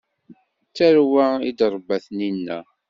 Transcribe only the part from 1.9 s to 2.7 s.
tninna.